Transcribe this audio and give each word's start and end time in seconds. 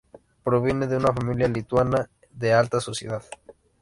Proviene 0.43 0.87
de 0.87 0.97
una 0.97 1.13
familia 1.13 1.47
lituana 1.47 2.09
de 2.31 2.49
la 2.49 2.59
alta 2.59 2.79
sociedad. 2.81 3.21